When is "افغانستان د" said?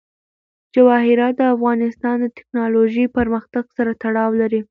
1.55-2.25